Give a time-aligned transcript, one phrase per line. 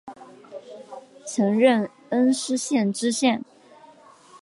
[1.27, 3.45] 曾任恩施县知县。